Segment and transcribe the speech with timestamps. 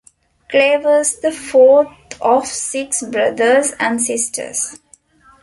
[0.49, 1.87] Clay was the fourth
[2.21, 4.79] of six brothers and sisters.